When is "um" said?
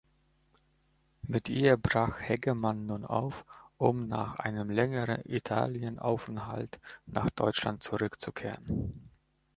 3.77-4.07